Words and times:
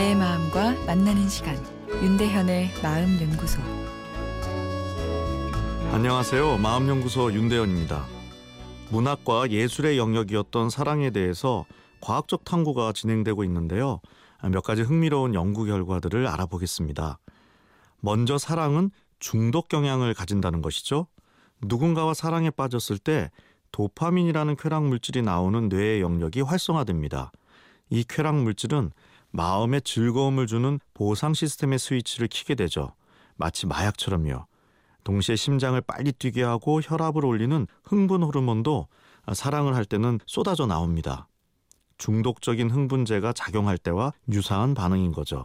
마음과 0.00 0.86
만나는 0.86 1.28
시간 1.28 1.56
윤대현의 2.02 2.70
마음 2.82 3.20
연구소 3.20 3.60
안녕하세요. 5.92 6.56
마음 6.56 6.88
연구소 6.88 7.32
윤대현입니다. 7.34 8.06
문학과 8.90 9.50
예술의 9.50 9.98
영역이었던 9.98 10.70
사랑에 10.70 11.10
대해서 11.10 11.66
과학적 12.00 12.44
탐구가 12.44 12.92
진행되고 12.92 13.44
있는데요. 13.44 14.00
몇 14.50 14.62
가지 14.62 14.80
흥미로운 14.80 15.34
연구 15.34 15.66
결과들을 15.66 16.26
알아보겠습니다. 16.26 17.18
먼저 18.00 18.38
사랑은 18.38 18.90
중독 19.18 19.68
경향을 19.68 20.14
가진다는 20.14 20.62
것이죠. 20.62 21.08
누군가와 21.60 22.14
사랑에 22.14 22.48
빠졌을 22.48 22.96
때 22.96 23.30
도파민이라는 23.72 24.56
쾌락 24.56 24.86
물질이 24.86 25.20
나오는 25.20 25.68
뇌의 25.68 26.00
영역이 26.00 26.40
활성화됩니다. 26.40 27.32
이 27.90 28.02
쾌락 28.08 28.36
물질은 28.36 28.92
마음에 29.30 29.80
즐거움을 29.80 30.46
주는 30.46 30.78
보상 30.94 31.34
시스템의 31.34 31.78
스위치를 31.78 32.28
키게 32.28 32.54
되죠. 32.54 32.94
마치 33.36 33.66
마약처럼요. 33.66 34.46
동시에 35.04 35.36
심장을 35.36 35.80
빨리 35.80 36.12
뛰게 36.12 36.42
하고 36.42 36.80
혈압을 36.80 37.24
올리는 37.24 37.66
흥분 37.84 38.22
호르몬도 38.22 38.88
사랑을 39.32 39.74
할 39.74 39.84
때는 39.84 40.20
쏟아져 40.26 40.66
나옵니다. 40.66 41.28
중독적인 41.98 42.70
흥분제가 42.70 43.32
작용할 43.32 43.78
때와 43.78 44.12
유사한 44.30 44.74
반응인 44.74 45.12
거죠. 45.12 45.44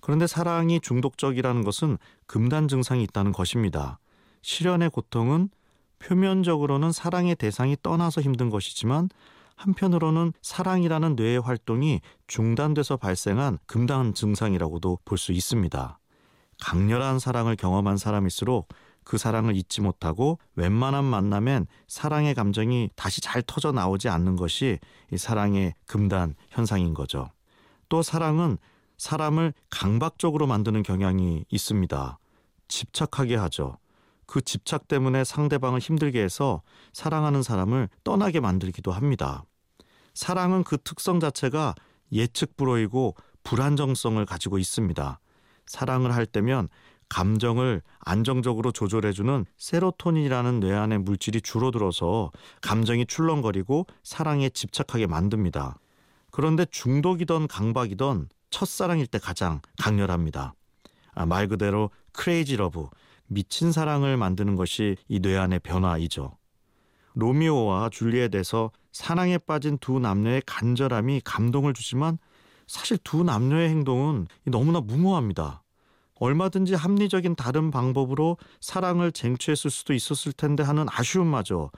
그런데 0.00 0.26
사랑이 0.26 0.80
중독적이라는 0.80 1.64
것은 1.64 1.98
금단 2.26 2.68
증상이 2.68 3.02
있다는 3.04 3.32
것입니다. 3.32 3.98
실연의 4.42 4.90
고통은 4.90 5.48
표면적으로는 5.98 6.92
사랑의 6.92 7.36
대상이 7.36 7.76
떠나서 7.82 8.20
힘든 8.20 8.50
것이지만 8.50 9.08
한편으로는 9.56 10.32
사랑이라는 10.42 11.16
뇌의 11.16 11.40
활동이 11.40 12.00
중단돼서 12.26 12.96
발생한 12.96 13.58
금단 13.66 14.14
증상이라고도 14.14 14.98
볼 15.04 15.18
수 15.18 15.32
있습니다. 15.32 15.98
강렬한 16.60 17.18
사랑을 17.18 17.56
경험한 17.56 17.96
사람일수록 17.96 18.68
그 19.04 19.18
사랑을 19.18 19.56
잊지 19.56 19.80
못하고 19.80 20.38
웬만한 20.56 21.04
만남엔 21.04 21.66
사랑의 21.88 22.34
감정이 22.34 22.90
다시 22.96 23.20
잘 23.20 23.42
터져 23.42 23.70
나오지 23.72 24.08
않는 24.08 24.36
것이 24.36 24.78
이 25.12 25.18
사랑의 25.18 25.74
금단 25.86 26.34
현상인 26.50 26.94
거죠. 26.94 27.30
또 27.88 28.02
사랑은 28.02 28.56
사람을 28.96 29.52
강박적으로 29.70 30.46
만드는 30.46 30.82
경향이 30.82 31.44
있습니다. 31.50 32.18
집착하게 32.68 33.36
하죠. 33.36 33.76
그 34.26 34.40
집착 34.40 34.88
때문에 34.88 35.24
상대방을 35.24 35.80
힘들게 35.80 36.22
해서 36.22 36.62
사랑하는 36.92 37.42
사람을 37.42 37.88
떠나게 38.04 38.40
만들기도 38.40 38.92
합니다. 38.92 39.44
사랑은 40.14 40.64
그 40.64 40.78
특성 40.78 41.20
자체가 41.20 41.74
예측 42.12 42.56
불허이고 42.56 43.14
불안정성을 43.42 44.24
가지고 44.26 44.58
있습니다. 44.58 45.20
사랑을 45.66 46.14
할 46.14 46.26
때면 46.26 46.68
감정을 47.08 47.82
안정적으로 48.00 48.72
조절해주는 48.72 49.44
세로토닌이라는 49.56 50.60
뇌 50.60 50.72
안의 50.72 50.98
물질이 51.00 51.42
줄어들어서 51.42 52.30
감정이 52.60 53.06
출렁거리고 53.06 53.86
사랑에 54.02 54.48
집착하게 54.48 55.06
만듭니다. 55.06 55.78
그런데 56.30 56.64
중독이던 56.70 57.46
강박이던 57.46 58.28
첫사랑일 58.50 59.06
때 59.06 59.18
가장 59.18 59.60
강렬합니다. 59.78 60.54
아, 61.14 61.26
말 61.26 61.46
그대로 61.46 61.90
crazy 62.12 62.56
love, 62.56 62.88
미친 63.26 63.72
사랑을 63.72 64.16
만드는 64.16 64.56
것이 64.56 64.96
이 65.08 65.20
뇌 65.20 65.36
안의 65.36 65.60
변화이죠. 65.60 66.36
로미오와 67.14 67.90
줄리엣에서 67.90 68.70
사랑에 68.92 69.38
빠진 69.38 69.78
두 69.78 69.98
남녀의 69.98 70.42
간절함이 70.46 71.22
감동을 71.24 71.74
주지만 71.74 72.18
사실 72.66 72.98
두 73.04 73.22
남녀의 73.24 73.68
행동은 73.68 74.26
너무나 74.46 74.80
무모합니다. 74.80 75.62
얼마든지 76.16 76.74
합리적인 76.74 77.34
다른 77.34 77.70
방법으로 77.70 78.38
사랑을 78.60 79.12
쟁취했을 79.12 79.70
수도 79.70 79.92
있었을 79.92 80.32
텐데 80.32 80.62
하는 80.62 80.86
아쉬움마저 80.88 81.70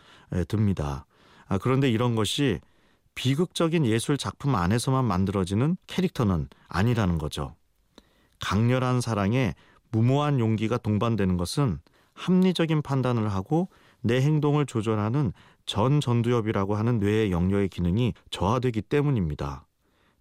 듭니다. 0.48 1.06
아, 1.48 1.58
그런데 1.58 1.90
이런 1.90 2.14
것이 2.14 2.60
비극적인 3.14 3.86
예술 3.86 4.18
작품 4.18 4.54
안에서만 4.54 5.04
만들어지는 5.04 5.76
캐릭터는 5.86 6.48
아니라는 6.68 7.18
거죠. 7.18 7.56
강렬한 8.40 9.00
사랑에 9.00 9.54
무모한 9.90 10.40
용기가 10.40 10.78
동반되는 10.78 11.36
것은 11.36 11.78
합리적인 12.14 12.82
판단을 12.82 13.28
하고 13.28 13.68
내 14.00 14.20
행동을 14.20 14.66
조절하는 14.66 15.32
전 15.66 16.00
전두엽이라고 16.00 16.76
하는 16.76 16.98
뇌의 16.98 17.32
영역의 17.32 17.68
기능이 17.68 18.14
저하되기 18.30 18.82
때문입니다. 18.82 19.66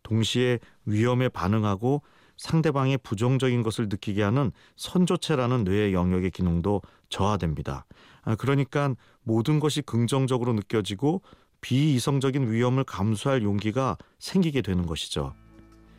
동시에 0.04 0.60
위험에 0.86 1.30
반응하고 1.30 2.02
상대방의 2.38 2.98
부정적인 3.00 3.64
것을 3.64 3.88
느끼게 3.88 4.22
하는 4.22 4.52
선조체라는 4.76 5.64
뇌의 5.64 5.94
영역의 5.94 6.32
기능도 6.32 6.82
저하됩니다. 7.10 7.86
아, 8.24 8.36
그러니까 8.36 8.94
모든 9.24 9.60
것이 9.60 9.82
긍정적으로 9.82 10.54
느껴지고 10.54 11.22
비이성적인 11.62 12.52
위험을 12.52 12.84
감수할 12.84 13.42
용기가 13.44 13.98
생기게 14.20 14.62
되는 14.62 14.86
것이죠. 14.86 15.34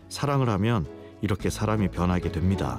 사랑을 0.08 0.48
하면 0.50 0.86
이렇게 1.22 1.50
사람이 1.50 1.88
변하게 1.88 2.30
됩니다. 2.30 2.78